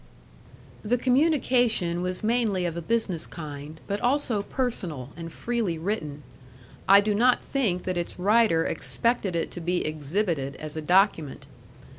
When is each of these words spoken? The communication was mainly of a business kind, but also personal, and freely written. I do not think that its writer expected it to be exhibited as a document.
The 0.81 0.97
communication 0.97 2.01
was 2.01 2.23
mainly 2.23 2.65
of 2.65 2.75
a 2.75 2.81
business 2.81 3.27
kind, 3.27 3.79
but 3.85 3.99
also 4.01 4.41
personal, 4.41 5.11
and 5.15 5.31
freely 5.31 5.77
written. 5.77 6.23
I 6.89 7.01
do 7.01 7.13
not 7.13 7.43
think 7.43 7.83
that 7.83 7.97
its 7.97 8.17
writer 8.17 8.65
expected 8.65 9.35
it 9.35 9.51
to 9.51 9.61
be 9.61 9.85
exhibited 9.85 10.55
as 10.55 10.75
a 10.75 10.81
document. 10.81 11.45